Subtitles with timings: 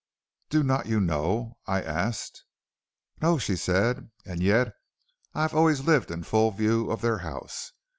[0.49, 2.43] "'Do not you know?' I asked.
[3.21, 4.73] "'No,' said she, 'and yet
[5.35, 7.71] I have always lived in full view of their house.